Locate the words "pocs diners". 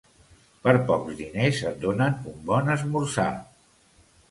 0.87-1.61